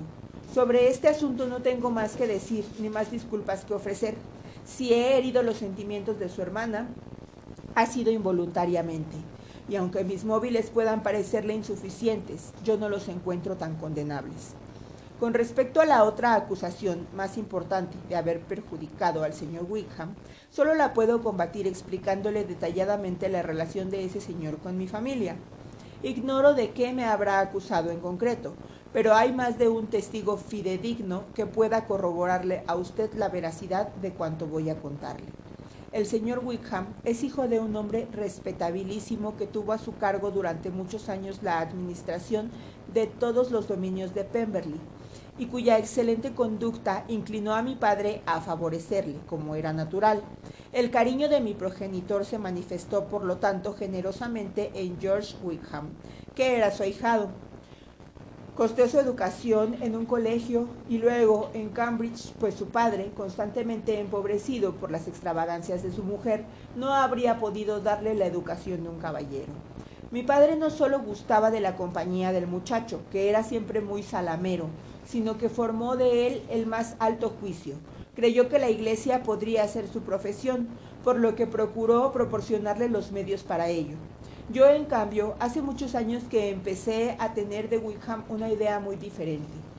Sobre 0.53 0.89
este 0.89 1.07
asunto 1.07 1.47
no 1.47 1.61
tengo 1.61 1.91
más 1.91 2.17
que 2.17 2.27
decir, 2.27 2.65
ni 2.79 2.89
más 2.89 3.09
disculpas 3.09 3.63
que 3.63 3.73
ofrecer. 3.73 4.15
Si 4.65 4.93
he 4.93 5.17
herido 5.17 5.43
los 5.43 5.57
sentimientos 5.57 6.19
de 6.19 6.27
su 6.27 6.41
hermana, 6.41 6.89
ha 7.73 7.85
sido 7.85 8.11
involuntariamente. 8.11 9.15
Y 9.69 9.77
aunque 9.77 10.03
mis 10.03 10.25
móviles 10.25 10.69
puedan 10.69 11.03
parecerle 11.03 11.53
insuficientes, 11.53 12.51
yo 12.65 12.75
no 12.77 12.89
los 12.89 13.07
encuentro 13.07 13.55
tan 13.55 13.77
condenables. 13.77 14.55
Con 15.21 15.35
respecto 15.35 15.81
a 15.81 15.85
la 15.85 16.03
otra 16.03 16.33
acusación 16.33 17.05
más 17.15 17.37
importante 17.37 17.95
de 18.09 18.15
haber 18.15 18.39
perjudicado 18.39 19.21
al 19.21 19.35
señor 19.35 19.67
Wickham, 19.69 20.15
solo 20.49 20.73
la 20.73 20.95
puedo 20.95 21.21
combatir 21.21 21.67
explicándole 21.67 22.43
detalladamente 22.43 23.29
la 23.29 23.43
relación 23.43 23.91
de 23.91 24.03
ese 24.03 24.19
señor 24.19 24.57
con 24.57 24.79
mi 24.79 24.87
familia. 24.87 25.35
Ignoro 26.01 26.55
de 26.55 26.71
qué 26.71 26.91
me 26.91 27.05
habrá 27.05 27.39
acusado 27.39 27.91
en 27.91 27.99
concreto, 27.99 28.55
pero 28.93 29.13
hay 29.13 29.31
más 29.31 29.59
de 29.59 29.69
un 29.69 29.85
testigo 29.85 30.37
fidedigno 30.37 31.25
que 31.35 31.45
pueda 31.45 31.85
corroborarle 31.85 32.63
a 32.65 32.75
usted 32.75 33.13
la 33.13 33.29
veracidad 33.29 33.89
de 33.89 34.13
cuanto 34.13 34.47
voy 34.47 34.71
a 34.71 34.81
contarle. 34.81 35.27
El 35.91 36.07
señor 36.07 36.39
Wickham 36.43 36.87
es 37.03 37.23
hijo 37.23 37.47
de 37.47 37.59
un 37.59 37.75
hombre 37.75 38.07
respetabilísimo 38.11 39.37
que 39.37 39.45
tuvo 39.45 39.73
a 39.73 39.77
su 39.77 39.95
cargo 39.97 40.31
durante 40.31 40.71
muchos 40.71 41.09
años 41.09 41.43
la 41.43 41.59
administración 41.59 42.49
de 42.91 43.05
todos 43.05 43.51
los 43.51 43.67
dominios 43.67 44.15
de 44.15 44.23
Pemberley 44.23 44.79
y 45.41 45.47
cuya 45.47 45.79
excelente 45.79 46.35
conducta 46.35 47.03
inclinó 47.07 47.55
a 47.55 47.63
mi 47.63 47.73
padre 47.73 48.21
a 48.27 48.41
favorecerle, 48.41 49.15
como 49.25 49.55
era 49.55 49.73
natural. 49.73 50.21
El 50.71 50.91
cariño 50.91 51.29
de 51.29 51.41
mi 51.41 51.55
progenitor 51.55 52.25
se 52.25 52.37
manifestó, 52.37 53.05
por 53.05 53.23
lo 53.23 53.37
tanto, 53.37 53.73
generosamente 53.73 54.69
en 54.75 54.99
George 55.01 55.35
Wickham, 55.41 55.89
que 56.35 56.57
era 56.57 56.69
su 56.69 56.83
ahijado. 56.83 57.29
Costeó 58.55 58.87
su 58.87 58.99
educación 58.99 59.77
en 59.81 59.95
un 59.95 60.05
colegio 60.05 60.67
y 60.87 60.99
luego 60.99 61.49
en 61.55 61.69
Cambridge, 61.69 62.33
pues 62.39 62.53
su 62.53 62.67
padre, 62.67 63.11
constantemente 63.17 63.99
empobrecido 63.99 64.73
por 64.73 64.91
las 64.91 65.07
extravagancias 65.07 65.81
de 65.81 65.91
su 65.91 66.03
mujer, 66.03 66.45
no 66.75 66.93
habría 66.93 67.39
podido 67.39 67.79
darle 67.79 68.13
la 68.13 68.27
educación 68.27 68.83
de 68.83 68.89
un 68.89 68.99
caballero. 68.99 69.53
Mi 70.11 70.23
padre 70.23 70.57
no 70.57 70.69
solo 70.69 70.99
gustaba 70.99 71.51
de 71.51 71.61
la 71.61 71.77
compañía 71.77 72.33
del 72.33 72.45
muchacho, 72.45 72.99
que 73.13 73.29
era 73.29 73.43
siempre 73.43 73.79
muy 73.79 74.03
salamero, 74.03 74.67
sino 75.05 75.37
que 75.37 75.47
formó 75.47 75.95
de 75.95 76.27
él 76.27 76.43
el 76.49 76.65
más 76.65 76.97
alto 76.99 77.33
juicio. 77.39 77.75
Creyó 78.13 78.49
que 78.49 78.59
la 78.59 78.69
iglesia 78.69 79.23
podría 79.23 79.65
ser 79.69 79.87
su 79.87 80.01
profesión, 80.01 80.67
por 81.05 81.17
lo 81.17 81.33
que 81.35 81.47
procuró 81.47 82.11
proporcionarle 82.11 82.89
los 82.89 83.13
medios 83.13 83.43
para 83.43 83.69
ello. 83.69 83.95
Yo, 84.51 84.69
en 84.69 84.83
cambio, 84.83 85.35
hace 85.39 85.61
muchos 85.61 85.95
años 85.95 86.23
que 86.29 86.49
empecé 86.49 87.15
a 87.17 87.33
tener 87.33 87.69
de 87.69 87.77
Wickham 87.77 88.25
una 88.27 88.49
idea 88.49 88.81
muy 88.81 88.97
diferente. 88.97 89.70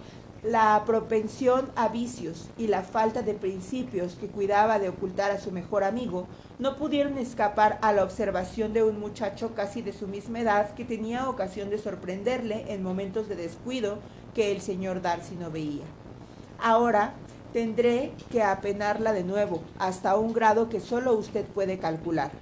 La 0.42 0.82
propensión 0.84 1.70
a 1.76 1.87
vicios 1.87 2.50
y 2.58 2.66
la 2.66 2.82
falta 2.82 3.22
de 3.22 3.32
principios 3.32 4.16
que 4.16 4.26
cuidaba 4.26 4.80
de 4.80 4.88
ocultar 4.88 5.30
a 5.30 5.38
su 5.38 5.52
mejor 5.52 5.84
amigo 5.84 6.26
no 6.58 6.76
pudieron 6.76 7.16
escapar 7.16 7.78
a 7.80 7.92
la 7.92 8.02
observación 8.02 8.72
de 8.72 8.82
un 8.82 8.99
muchacho 8.99 9.54
casi 9.54 9.82
de 9.82 9.92
su 9.92 10.08
misma 10.08 10.40
edad 10.40 10.75
que 10.75 10.84
tenía 10.84 11.28
ocasión 11.28 11.70
de 11.70 11.78
sorprenderle 11.78 12.64
en 12.72 12.82
momentos 12.82 13.28
de 13.28 13.37
descuido 13.37 14.00
que 14.34 14.50
el 14.50 14.61
señor 14.61 15.00
Darcy 15.00 15.37
no 15.37 15.52
veía. 15.52 15.84
Ahora 16.61 17.14
tendré 17.52 18.11
que 18.32 18.42
apenarla 18.42 19.12
de 19.12 19.22
nuevo, 19.22 19.62
hasta 19.78 20.16
un 20.16 20.32
grado 20.32 20.68
que 20.68 20.80
solo 20.80 21.14
usted 21.14 21.44
puede 21.44 21.78
calcular. 21.78 22.32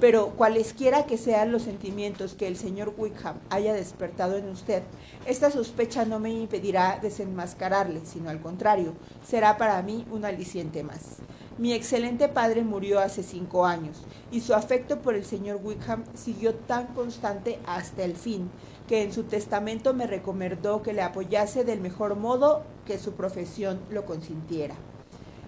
Pero 0.00 0.30
cualesquiera 0.30 1.06
que 1.06 1.16
sean 1.16 1.52
los 1.52 1.62
sentimientos 1.62 2.34
que 2.34 2.48
el 2.48 2.56
señor 2.56 2.94
Wickham 2.96 3.38
haya 3.48 3.72
despertado 3.72 4.36
en 4.36 4.48
usted, 4.48 4.82
esta 5.24 5.52
sospecha 5.52 6.04
no 6.04 6.18
me 6.18 6.30
impedirá 6.30 6.98
desenmascararle, 7.00 8.00
sino 8.04 8.28
al 8.28 8.40
contrario, 8.40 8.94
será 9.24 9.56
para 9.56 9.80
mí 9.82 10.04
un 10.10 10.24
aliciente 10.24 10.82
más. 10.82 11.18
Mi 11.56 11.72
excelente 11.72 12.28
padre 12.28 12.62
murió 12.62 12.98
hace 12.98 13.22
cinco 13.22 13.64
años, 13.64 14.02
y 14.32 14.40
su 14.40 14.54
afecto 14.54 15.00
por 15.00 15.14
el 15.14 15.24
señor 15.24 15.60
Wickham 15.62 16.02
siguió 16.14 16.56
tan 16.56 16.88
constante 16.88 17.60
hasta 17.64 18.02
el 18.02 18.16
fin, 18.16 18.50
que 18.88 19.02
en 19.02 19.12
su 19.12 19.22
testamento 19.22 19.94
me 19.94 20.08
recomendó 20.08 20.82
que 20.82 20.92
le 20.92 21.02
apoyase 21.02 21.62
del 21.62 21.80
mejor 21.80 22.16
modo 22.16 22.64
que 22.84 22.98
su 22.98 23.12
profesión 23.12 23.80
lo 23.90 24.04
consintiera. 24.04 24.74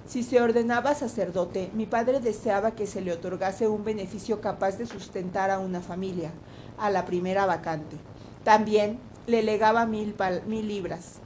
Si 0.07 0.23
se 0.23 0.41
ordenaba 0.41 0.95
sacerdote, 0.95 1.69
mi 1.75 1.85
padre 1.85 2.21
deseaba 2.21 2.77
que 2.77 2.87
se 2.87 3.01
le 3.01 3.13
otorgase 3.13 3.67
un 3.67 3.85
beneficio 3.85 4.41
capaz 4.41 4.79
de 4.79 4.87
sustentar 4.87 5.51
a 5.51 5.59
una 5.59 5.81
familia, 5.81 6.31
a 6.79 6.91
la 6.91 7.05
primera 7.05 7.45
vacante. 7.45 7.97
También 8.45 9.01
le 9.27 9.43
legaba 9.43 9.85
mil, 9.85 10.15
libras. 10.49 11.19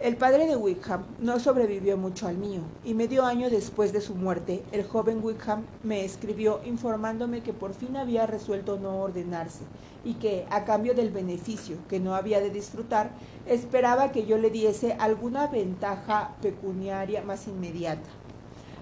El 0.00 0.16
padre 0.16 0.46
de 0.46 0.56
Wickham 0.56 1.04
no 1.18 1.38
sobrevivió 1.38 1.98
mucho 1.98 2.26
al 2.26 2.38
mío, 2.38 2.62
y 2.86 2.94
medio 2.94 3.26
año 3.26 3.50
después 3.50 3.92
de 3.92 4.00
su 4.00 4.14
muerte, 4.14 4.62
el 4.72 4.82
joven 4.84 5.22
Wickham 5.22 5.66
me 5.82 6.06
escribió 6.06 6.62
informándome 6.64 7.42
que 7.42 7.52
por 7.52 7.74
fin 7.74 7.98
había 7.98 8.26
resuelto 8.26 8.78
no 8.78 9.02
ordenarse, 9.02 9.60
y 10.02 10.14
que, 10.14 10.46
a 10.48 10.64
cambio 10.64 10.94
del 10.94 11.10
beneficio 11.10 11.76
que 11.86 12.00
no 12.00 12.14
había 12.14 12.40
de 12.40 12.48
disfrutar, 12.48 13.10
esperaba 13.44 14.10
que 14.10 14.24
yo 14.24 14.38
le 14.38 14.48
diese 14.48 14.94
alguna 14.94 15.48
ventaja 15.48 16.34
pecuniaria 16.40 17.20
más 17.20 17.46
inmediata. 17.46 18.08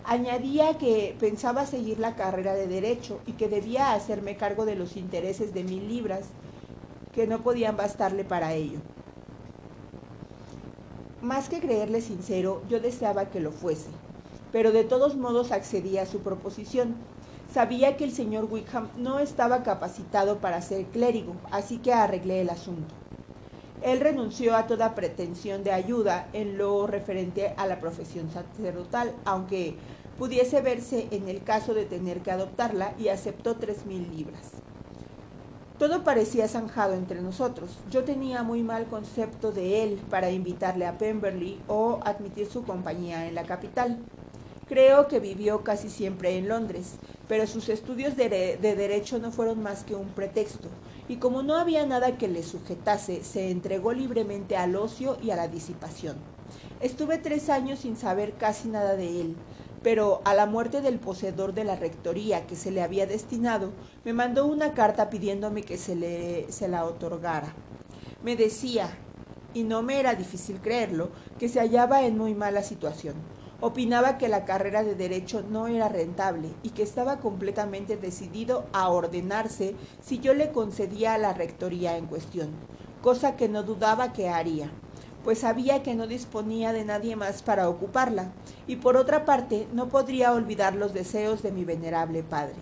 Añadía 0.04 0.78
que 0.78 1.16
pensaba 1.18 1.66
seguir 1.66 1.98
la 1.98 2.14
carrera 2.14 2.54
de 2.54 2.68
derecho 2.68 3.18
y 3.26 3.32
que 3.32 3.48
debía 3.48 3.92
hacerme 3.92 4.37
cargo 4.37 4.66
de 4.66 4.76
los 4.76 4.96
intereses 4.96 5.52
de 5.52 5.64
mil 5.64 5.88
libras, 5.88 6.26
que 7.12 7.26
no 7.26 7.42
podían 7.42 7.76
bastarle 7.76 8.22
para 8.22 8.54
ello. 8.54 8.78
Más 11.22 11.48
que 11.48 11.58
creerle 11.58 12.00
sincero, 12.00 12.62
yo 12.68 12.78
deseaba 12.78 13.30
que 13.30 13.40
lo 13.40 13.50
fuese, 13.50 13.90
pero 14.52 14.70
de 14.70 14.84
todos 14.84 15.16
modos 15.16 15.50
accedí 15.50 15.98
a 15.98 16.06
su 16.06 16.20
proposición. 16.20 16.94
Sabía 17.52 17.96
que 17.96 18.04
el 18.04 18.12
señor 18.12 18.46
Wickham 18.48 18.88
no 18.96 19.18
estaba 19.18 19.64
capacitado 19.64 20.38
para 20.38 20.62
ser 20.62 20.84
clérigo, 20.87 21.34
así 21.50 21.78
que 21.78 21.92
arreglé 21.92 22.42
el 22.42 22.50
asunto. 22.50 22.94
Él 23.82 23.98
renunció 23.98 24.54
a 24.54 24.68
toda 24.68 24.94
pretensión 24.94 25.64
de 25.64 25.72
ayuda 25.72 26.28
en 26.32 26.56
lo 26.56 26.87
referente 26.87 27.52
a 27.56 27.66
la 27.66 27.80
profesión 27.80 28.30
sacerdotal, 28.30 29.12
aunque 29.25 29.76
pudiese 30.18 30.60
verse 30.60 31.08
en 31.10 31.28
el 31.28 31.42
caso 31.42 31.75
de 31.75 31.84
tener 31.84 32.20
que 32.20 32.30
adoptarla 32.30 32.94
y 32.96 33.08
aceptó 33.08 33.56
tres 33.56 33.87
mil 33.87 34.08
libras. 34.16 34.52
Todo 35.78 36.02
parecía 36.02 36.49
zanjado 36.49 36.94
entre 36.94 37.23
nosotros. 37.23 37.70
Yo 37.88 38.02
tenía 38.02 38.42
muy 38.42 38.64
mal 38.64 38.87
concepto 38.87 39.52
de 39.52 39.85
él 39.85 40.00
para 40.11 40.32
invitarle 40.32 40.87
a 40.87 40.99
Pemberley 40.99 41.61
o 41.68 42.00
admitir 42.02 42.49
su 42.49 42.64
compañía 42.64 43.28
en 43.28 43.37
la 43.37 43.44
capital. 43.44 43.99
Creo 44.66 45.06
que 45.06 45.20
vivió 45.20 45.62
casi 45.62 45.88
siempre 45.88 46.37
en 46.37 46.49
Londres, 46.49 46.97
pero 47.28 47.47
sus 47.47 47.68
estudios 47.68 48.16
de, 48.16 48.28
de, 48.28 48.75
derecho 48.75 49.20
no 49.20 49.30
fueron 49.30 49.62
más 49.62 49.85
que 49.85 49.94
un 49.94 50.08
pretexto, 50.08 50.68
y 51.08 51.16
como 51.16 51.42
no 51.42 51.56
había 51.56 51.87
nada 51.87 52.18
que 52.18 52.28
le 52.28 52.42
sujetase, 52.42 53.23
se 53.23 53.50
entregó 53.50 53.92
libremente 53.92 54.56
al 54.56 54.76
ocio 54.76 55.16
y 55.23 55.30
a 55.30 55.37
la 55.37 55.49
disipación. 55.49 56.16
Estuve 56.80 57.18
tres 57.18 57.49
años 57.49 57.78
sin 57.78 57.97
saber 57.97 58.35
casi 58.35 58.68
nada 58.68 58.94
de 58.94 59.20
él, 59.20 59.37
pero 59.82 60.20
a 60.25 60.35
la 60.35 60.47
muerte 60.47 60.80
del 60.80 60.99
poseedor 60.99 61.54
de 61.54 61.64
la 61.64 61.76
rectoría 61.76 62.47
que 62.47 62.56
se 62.56 62.70
le 62.70 62.82
había 62.82 63.06
destinado, 63.06 63.73
me 64.04 64.12
mandó 64.12 64.47
una 64.47 64.75
carta 64.75 65.11
pidiéndome 65.11 65.62
que 65.62 65.78
se, 65.78 65.94
le, 65.94 66.50
se 66.50 66.68
la 66.68 66.85
otorgara. 66.85 67.54
Me 68.23 68.37
decía, 68.37 68.90
y 69.54 69.62
no 69.62 69.82
me 69.82 70.00
era 70.00 70.14
difícil 70.14 70.61
creerlo, 70.61 71.11
que 71.38 71.49
se 71.49 71.61
hallaba 71.61 72.02
en 72.04 72.18
muy 72.18 72.35
mala 72.35 72.62
situación. 72.62 73.14
Opinaba 73.61 74.18
que 74.18 74.28
la 74.28 74.44
carrera 74.44 74.85
de 74.85 74.94
derecho 74.94 75.42
no 75.42 75.66
era 75.66 75.88
rentable 75.88 76.50
y 76.62 76.70
que 76.70 76.85
estaba 76.85 77.18
completamente 77.18 77.97
decidido 77.97 78.66
a 78.73 78.88
ordenarse 78.88 79.75
si 80.00 80.20
yo 80.20 80.32
le 80.32 80.52
concedía 80.52 81.18
la 81.18 81.32
rectoría 81.32 81.97
en 81.97 82.06
cuestión, 82.06 82.50
cosa 83.02 83.37
que 83.37 83.49
no 83.49 83.64
dudaba 83.64 84.12
que 84.12 84.28
haría 84.28 84.70
pues 85.25 85.40
sabía 85.40 85.82
que 85.82 85.94
no 85.94 86.06
disponía 86.06 86.72
de 86.72 86.84
nadie 86.84 87.16
más 87.16 87.42
para 87.42 87.68
ocuparla, 87.68 88.32
y 88.66 88.76
por 88.76 88.96
otra 88.96 89.25
parte 89.25 89.66
no 89.72 89.88
podría 89.88 90.32
olvidar 90.32 90.75
los 90.75 90.94
deseos 90.94 91.42
de 91.42 91.52
mi 91.52 91.64
venerable 91.64 92.22
padre. 92.22 92.54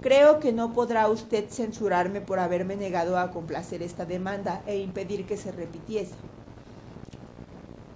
Creo 0.00 0.38
que 0.38 0.52
no 0.52 0.74
podrá 0.74 1.08
usted 1.08 1.48
censurarme 1.48 2.20
por 2.20 2.38
haberme 2.38 2.76
negado 2.76 3.18
a 3.18 3.30
complacer 3.30 3.82
esta 3.82 4.04
demanda 4.04 4.62
e 4.66 4.78
impedir 4.78 5.24
que 5.24 5.36
se 5.36 5.50
repitiese. 5.50 6.14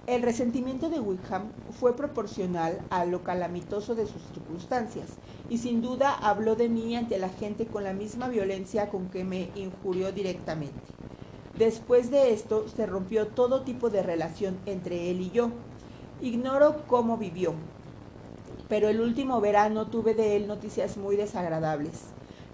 El 0.06 0.22
resentimiento 0.22 0.88
de 0.88 1.00
Wickham 1.00 1.52
fue 1.78 1.94
proporcional 1.94 2.80
a 2.88 3.04
lo 3.04 3.22
calamitoso 3.22 3.94
de 3.94 4.06
sus 4.06 4.22
circunstancias, 4.32 5.08
y 5.50 5.58
sin 5.58 5.82
duda 5.82 6.14
habló 6.14 6.54
de 6.56 6.70
mí 6.70 6.96
ante 6.96 7.18
la 7.18 7.28
gente 7.28 7.66
con 7.66 7.84
la 7.84 7.92
misma 7.92 8.28
violencia 8.28 8.88
con 8.88 9.10
que 9.10 9.24
me 9.24 9.50
injurió 9.54 10.10
directamente. 10.10 10.80
Después 11.58 12.12
de 12.12 12.32
esto 12.32 12.66
se 12.68 12.86
rompió 12.86 13.26
todo 13.26 13.62
tipo 13.62 13.90
de 13.90 14.00
relación 14.00 14.56
entre 14.64 15.10
él 15.10 15.20
y 15.20 15.30
yo. 15.32 15.50
Ignoro 16.20 16.84
cómo 16.86 17.16
vivió, 17.16 17.52
pero 18.68 18.88
el 18.88 19.00
último 19.00 19.40
verano 19.40 19.88
tuve 19.88 20.14
de 20.14 20.36
él 20.36 20.46
noticias 20.46 20.96
muy 20.96 21.16
desagradables. 21.16 22.04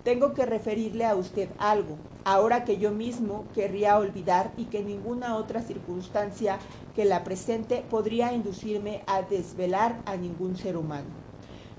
Tengo 0.04 0.32
que 0.32 0.46
referirle 0.46 1.04
a 1.04 1.16
usted 1.16 1.50
algo, 1.58 1.98
ahora 2.24 2.64
que 2.64 2.78
yo 2.78 2.92
mismo 2.92 3.44
querría 3.54 3.98
olvidar 3.98 4.52
y 4.56 4.64
que 4.64 4.82
ninguna 4.82 5.36
otra 5.36 5.60
circunstancia 5.60 6.58
que 6.96 7.04
la 7.04 7.24
presente 7.24 7.84
podría 7.90 8.32
inducirme 8.32 9.02
a 9.06 9.20
desvelar 9.20 10.00
a 10.06 10.16
ningún 10.16 10.56
ser 10.56 10.78
humano. 10.78 11.08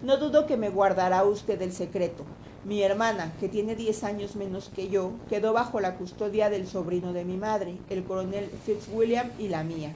No 0.03 0.17
dudo 0.17 0.46
que 0.46 0.58
me 0.58 0.70
guardará 0.70 1.24
usted 1.24 1.60
el 1.63 1.72
secreto, 1.72 2.24
mi 2.65 2.81
hermana, 2.81 3.31
que 3.39 3.48
tiene 3.48 3.75
10 3.75 4.03
años 4.03 4.36
menos 4.36 4.72
que 4.75 4.89
yo, 4.89 5.12
quedó 5.29 5.53
bajo 5.53 5.79
la 5.79 5.98
custodia 5.98 6.50
del 6.50 6.67
sobrino 6.67 7.13
de 7.13 7.24
mi 7.24 7.38
madre, 7.38 7.77
el 7.89 8.03
coronel 8.03 8.50
Fitzwilliam, 8.65 9.29
y 9.38 9.50
la 9.50 9.63
mía. 9.63 9.93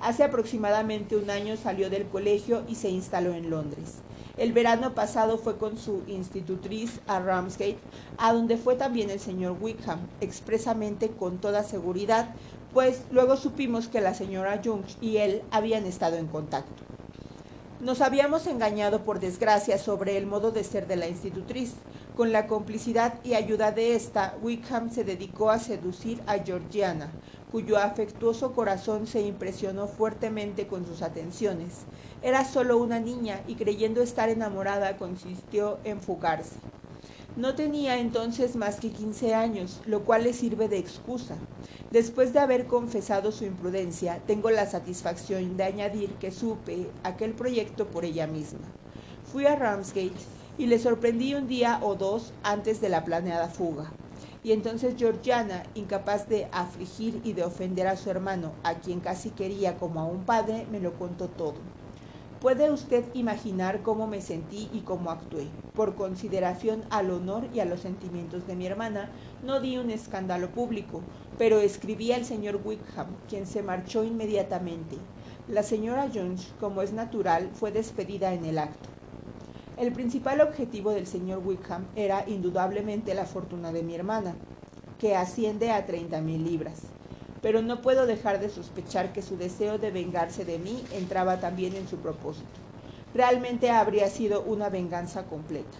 Hace 0.00 0.24
aproximadamente 0.24 1.16
un 1.16 1.28
año 1.28 1.56
salió 1.56 1.90
del 1.90 2.06
colegio 2.06 2.62
y 2.68 2.74
se 2.74 2.88
instaló 2.88 3.34
en 3.34 3.50
Londres. 3.50 3.96
El 4.38 4.52
verano 4.52 4.94
pasado 4.94 5.36
fue 5.36 5.58
con 5.58 5.76
su 5.76 6.02
institutriz 6.06 7.00
a 7.06 7.20
Ramsgate, 7.20 7.78
a 8.16 8.32
donde 8.32 8.56
fue 8.56 8.76
también 8.76 9.10
el 9.10 9.20
señor 9.20 9.56
Wickham, 9.60 10.00
expresamente 10.20 11.10
con 11.10 11.38
toda 11.38 11.64
seguridad, 11.64 12.34
pues 12.72 13.02
luego 13.10 13.36
supimos 13.36 13.88
que 13.88 14.00
la 14.00 14.14
señora 14.14 14.60
Young 14.60 14.84
y 15.00 15.18
él 15.18 15.42
habían 15.50 15.86
estado 15.86 16.16
en 16.16 16.26
contacto. 16.26 16.82
Nos 17.86 18.00
habíamos 18.00 18.48
engañado 18.48 19.04
por 19.04 19.20
desgracia 19.20 19.78
sobre 19.78 20.18
el 20.18 20.26
modo 20.26 20.50
de 20.50 20.64
ser 20.64 20.88
de 20.88 20.96
la 20.96 21.06
institutriz. 21.06 21.74
Con 22.16 22.32
la 22.32 22.48
complicidad 22.48 23.14
y 23.22 23.34
ayuda 23.34 23.70
de 23.70 23.94
esta, 23.94 24.34
Wickham 24.42 24.90
se 24.90 25.04
dedicó 25.04 25.50
a 25.50 25.60
seducir 25.60 26.20
a 26.26 26.38
Georgiana, 26.40 27.12
cuyo 27.52 27.78
afectuoso 27.78 28.54
corazón 28.54 29.06
se 29.06 29.20
impresionó 29.20 29.86
fuertemente 29.86 30.66
con 30.66 30.84
sus 30.84 31.00
atenciones. 31.00 31.84
Era 32.24 32.44
solo 32.44 32.76
una 32.76 32.98
niña 32.98 33.42
y 33.46 33.54
creyendo 33.54 34.02
estar 34.02 34.30
enamorada 34.30 34.96
consistió 34.96 35.78
en 35.84 36.00
fugarse. 36.00 36.56
No 37.36 37.54
tenía 37.54 38.00
entonces 38.00 38.56
más 38.56 38.80
que 38.80 38.90
quince 38.90 39.32
años, 39.32 39.80
lo 39.86 40.00
cual 40.00 40.24
le 40.24 40.32
sirve 40.32 40.66
de 40.68 40.78
excusa. 40.78 41.36
Después 41.96 42.34
de 42.34 42.40
haber 42.40 42.66
confesado 42.66 43.32
su 43.32 43.46
imprudencia, 43.46 44.20
tengo 44.26 44.50
la 44.50 44.66
satisfacción 44.66 45.56
de 45.56 45.64
añadir 45.64 46.10
que 46.18 46.30
supe 46.30 46.90
aquel 47.02 47.32
proyecto 47.32 47.86
por 47.86 48.04
ella 48.04 48.26
misma. 48.26 48.70
Fui 49.32 49.46
a 49.46 49.56
Ramsgate 49.56 50.12
y 50.58 50.66
le 50.66 50.78
sorprendí 50.78 51.32
un 51.34 51.48
día 51.48 51.80
o 51.82 51.94
dos 51.94 52.34
antes 52.42 52.82
de 52.82 52.90
la 52.90 53.02
planeada 53.06 53.48
fuga. 53.48 53.94
Y 54.44 54.52
entonces 54.52 54.96
Georgiana, 54.98 55.62
incapaz 55.72 56.28
de 56.28 56.50
afligir 56.52 57.22
y 57.24 57.32
de 57.32 57.44
ofender 57.44 57.86
a 57.86 57.96
su 57.96 58.10
hermano, 58.10 58.52
a 58.62 58.74
quien 58.74 59.00
casi 59.00 59.30
quería 59.30 59.78
como 59.78 59.98
a 59.98 60.04
un 60.04 60.26
padre, 60.26 60.66
me 60.70 60.80
lo 60.80 60.98
contó 60.98 61.30
todo. 61.30 61.54
Puede 62.40 62.70
usted 62.70 63.02
imaginar 63.14 63.82
cómo 63.82 64.06
me 64.06 64.20
sentí 64.20 64.68
y 64.70 64.80
cómo 64.80 65.10
actué. 65.10 65.46
Por 65.74 65.94
consideración 65.94 66.84
al 66.90 67.10
honor 67.10 67.48
y 67.54 67.60
a 67.60 67.64
los 67.64 67.80
sentimientos 67.80 68.46
de 68.46 68.54
mi 68.54 68.66
hermana, 68.66 69.08
no 69.42 69.58
di 69.60 69.78
un 69.78 69.88
escándalo 69.90 70.50
público, 70.50 71.00
pero 71.38 71.60
escribí 71.60 72.12
al 72.12 72.26
señor 72.26 72.60
Wickham, 72.62 73.06
quien 73.26 73.46
se 73.46 73.62
marchó 73.62 74.04
inmediatamente. 74.04 74.96
La 75.48 75.62
señora 75.62 76.10
Jones, 76.12 76.52
como 76.60 76.82
es 76.82 76.92
natural, 76.92 77.48
fue 77.54 77.72
despedida 77.72 78.34
en 78.34 78.44
el 78.44 78.58
acto. 78.58 78.90
El 79.78 79.92
principal 79.92 80.42
objetivo 80.42 80.90
del 80.90 81.06
señor 81.06 81.40
Wickham 81.42 81.86
era 81.96 82.28
indudablemente 82.28 83.14
la 83.14 83.24
fortuna 83.24 83.72
de 83.72 83.82
mi 83.82 83.94
hermana, 83.94 84.34
que 84.98 85.16
asciende 85.16 85.70
a 85.70 85.86
treinta 85.86 86.20
mil 86.20 86.44
libras 86.44 86.82
pero 87.46 87.62
no 87.62 87.80
puedo 87.80 88.06
dejar 88.06 88.40
de 88.40 88.50
sospechar 88.50 89.12
que 89.12 89.22
su 89.22 89.36
deseo 89.36 89.78
de 89.78 89.92
vengarse 89.92 90.44
de 90.44 90.58
mí 90.58 90.82
entraba 90.90 91.38
también 91.38 91.76
en 91.76 91.86
su 91.86 91.98
propósito. 91.98 92.48
Realmente 93.14 93.70
habría 93.70 94.08
sido 94.08 94.42
una 94.42 94.68
venganza 94.68 95.26
completa. 95.26 95.78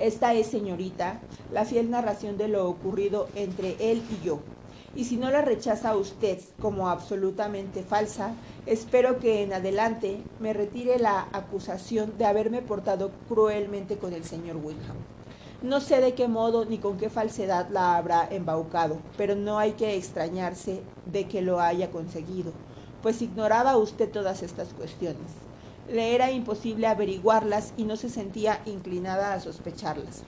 Esta 0.00 0.34
es, 0.34 0.48
señorita, 0.48 1.20
la 1.52 1.64
fiel 1.64 1.90
narración 1.90 2.38
de 2.38 2.48
lo 2.48 2.68
ocurrido 2.68 3.28
entre 3.36 3.76
él 3.78 4.02
y 4.10 4.26
yo. 4.26 4.40
Y 4.96 5.04
si 5.04 5.16
no 5.16 5.30
la 5.30 5.42
rechaza 5.42 5.96
usted 5.96 6.40
como 6.60 6.88
absolutamente 6.88 7.84
falsa, 7.84 8.34
espero 8.66 9.20
que 9.20 9.44
en 9.44 9.52
adelante 9.52 10.18
me 10.40 10.52
retire 10.52 10.98
la 10.98 11.28
acusación 11.32 12.18
de 12.18 12.24
haberme 12.24 12.62
portado 12.62 13.12
cruelmente 13.28 13.96
con 13.96 14.12
el 14.12 14.24
señor 14.24 14.56
Wilhelm. 14.56 15.15
No 15.62 15.80
sé 15.80 16.02
de 16.02 16.12
qué 16.12 16.28
modo 16.28 16.66
ni 16.66 16.76
con 16.76 16.98
qué 16.98 17.08
falsedad 17.08 17.70
la 17.70 17.96
habrá 17.96 18.28
embaucado, 18.30 18.98
pero 19.16 19.34
no 19.34 19.58
hay 19.58 19.72
que 19.72 19.96
extrañarse 19.96 20.82
de 21.06 21.26
que 21.28 21.40
lo 21.40 21.60
haya 21.60 21.90
conseguido, 21.90 22.52
pues 23.02 23.22
ignoraba 23.22 23.78
usted 23.78 24.10
todas 24.10 24.42
estas 24.42 24.68
cuestiones. 24.74 25.32
Le 25.90 26.14
era 26.14 26.30
imposible 26.30 26.86
averiguarlas 26.86 27.72
y 27.78 27.84
no 27.84 27.96
se 27.96 28.10
sentía 28.10 28.60
inclinada 28.66 29.32
a 29.32 29.40
sospecharlas. 29.40 30.24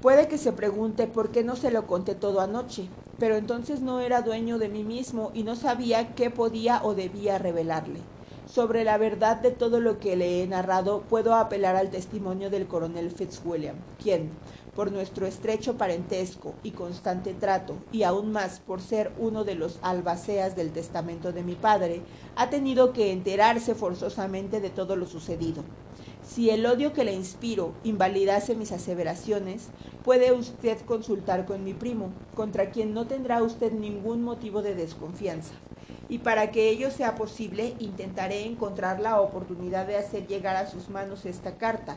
Puede 0.00 0.26
que 0.26 0.38
se 0.38 0.52
pregunte 0.52 1.06
por 1.06 1.30
qué 1.30 1.44
no 1.44 1.54
se 1.54 1.70
lo 1.70 1.86
conté 1.86 2.16
todo 2.16 2.40
anoche, 2.40 2.88
pero 3.20 3.36
entonces 3.36 3.80
no 3.80 4.00
era 4.00 4.20
dueño 4.20 4.58
de 4.58 4.68
mí 4.68 4.82
mismo 4.82 5.30
y 5.32 5.44
no 5.44 5.54
sabía 5.54 6.14
qué 6.14 6.30
podía 6.30 6.80
o 6.82 6.94
debía 6.94 7.38
revelarle. 7.38 8.00
Sobre 8.46 8.84
la 8.84 8.96
verdad 8.96 9.40
de 9.40 9.50
todo 9.50 9.80
lo 9.80 9.98
que 9.98 10.14
le 10.14 10.40
he 10.40 10.46
narrado, 10.46 11.02
puedo 11.08 11.34
apelar 11.34 11.74
al 11.74 11.90
testimonio 11.90 12.48
del 12.48 12.68
coronel 12.68 13.10
Fitzwilliam, 13.10 13.74
quien, 14.00 14.30
por 14.76 14.92
nuestro 14.92 15.26
estrecho 15.26 15.76
parentesco 15.76 16.54
y 16.62 16.70
constante 16.70 17.34
trato, 17.34 17.76
y 17.90 18.04
aún 18.04 18.30
más 18.30 18.60
por 18.60 18.80
ser 18.80 19.10
uno 19.18 19.42
de 19.42 19.56
los 19.56 19.80
albaceas 19.82 20.54
del 20.54 20.70
testamento 20.70 21.32
de 21.32 21.42
mi 21.42 21.56
padre, 21.56 22.02
ha 22.36 22.48
tenido 22.48 22.92
que 22.92 23.10
enterarse 23.10 23.74
forzosamente 23.74 24.60
de 24.60 24.70
todo 24.70 24.94
lo 24.94 25.06
sucedido. 25.06 25.64
Si 26.22 26.48
el 26.50 26.64
odio 26.66 26.92
que 26.92 27.04
le 27.04 27.14
inspiro 27.14 27.72
invalidase 27.82 28.54
mis 28.54 28.70
aseveraciones, 28.70 29.70
puede 30.04 30.32
usted 30.32 30.78
consultar 30.82 31.46
con 31.46 31.64
mi 31.64 31.74
primo, 31.74 32.10
contra 32.36 32.70
quien 32.70 32.94
no 32.94 33.08
tendrá 33.08 33.42
usted 33.42 33.72
ningún 33.72 34.22
motivo 34.22 34.62
de 34.62 34.76
desconfianza 34.76 35.52
y 36.08 36.18
para 36.18 36.50
que 36.50 36.68
ello 36.68 36.90
sea 36.90 37.14
posible 37.14 37.74
intentaré 37.78 38.44
encontrar 38.44 39.00
la 39.00 39.20
oportunidad 39.20 39.86
de 39.86 39.96
hacer 39.96 40.26
llegar 40.26 40.56
a 40.56 40.66
sus 40.66 40.88
manos 40.88 41.26
esta 41.26 41.56
carta. 41.56 41.96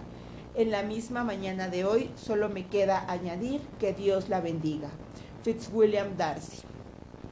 En 0.55 0.71
la 0.71 0.83
misma 0.83 1.23
mañana 1.23 1.67
de 1.67 1.85
hoy 1.85 2.09
solo 2.15 2.49
me 2.49 2.67
queda 2.67 3.05
añadir 3.09 3.61
que 3.79 3.93
Dios 3.93 4.29
la 4.29 4.41
bendiga. 4.41 4.89
Fitzwilliam 5.43 6.17
Darcy. 6.17 6.68